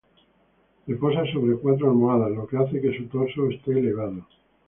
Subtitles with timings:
[0.87, 4.25] Reposa sobre cuatro almohadas, lo que hace que su torso este elevado.